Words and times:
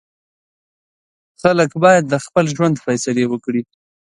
خلک 1.41 1.69
باید 1.83 2.03
د 2.07 2.13
خپل 2.25 2.45
ژوند 2.55 2.75
فیصلې 2.85 3.25
وکړي. 3.27 3.61